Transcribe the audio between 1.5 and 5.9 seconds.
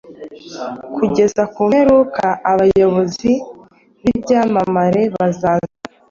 ku mperuka abayobozi bibyamamare bazaza